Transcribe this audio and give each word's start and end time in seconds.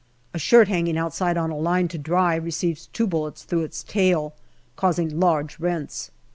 A 0.33 0.39
shirt 0.39 0.67
hanging 0.67 0.97
outside 0.97 1.37
on 1.37 1.51
a 1.51 1.55
line 1.55 1.87
to 1.89 1.97
dry 1.99 2.33
receives 2.35 2.87
two 2.87 3.05
bullets 3.05 3.43
through 3.43 3.61
its 3.61 3.83
tail, 3.83 4.33
causing 4.75 5.19
large 5.19 5.59
rents. 5.59 6.09